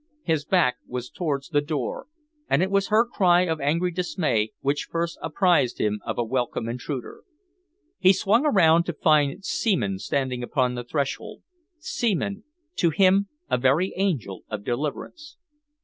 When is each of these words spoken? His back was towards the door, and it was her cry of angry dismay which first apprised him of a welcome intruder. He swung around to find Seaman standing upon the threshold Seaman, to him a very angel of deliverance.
His 0.23 0.45
back 0.45 0.77
was 0.87 1.11
towards 1.11 1.49
the 1.49 1.61
door, 1.61 2.07
and 2.49 2.63
it 2.63 2.71
was 2.71 2.87
her 2.87 3.05
cry 3.05 3.41
of 3.41 3.61
angry 3.61 3.91
dismay 3.91 4.51
which 4.61 4.87
first 4.89 5.15
apprised 5.21 5.77
him 5.79 6.01
of 6.03 6.17
a 6.17 6.23
welcome 6.23 6.67
intruder. 6.67 7.21
He 7.99 8.11
swung 8.11 8.43
around 8.43 8.85
to 8.87 8.93
find 8.93 9.45
Seaman 9.45 9.99
standing 9.99 10.41
upon 10.41 10.73
the 10.73 10.83
threshold 10.83 11.43
Seaman, 11.77 12.43
to 12.77 12.89
him 12.89 13.27
a 13.47 13.59
very 13.59 13.93
angel 13.95 14.41
of 14.49 14.63
deliverance. 14.63 15.37